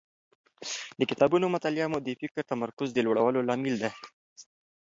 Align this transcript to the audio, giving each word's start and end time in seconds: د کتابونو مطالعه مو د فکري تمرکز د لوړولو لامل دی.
د 0.99 1.01
کتابونو 1.11 1.45
مطالعه 1.55 1.87
مو 1.91 1.99
د 2.01 2.09
فکري 2.19 2.43
تمرکز 2.51 2.87
د 2.93 2.97
لوړولو 3.05 3.39
لامل 3.47 3.75
دی. 3.81 3.91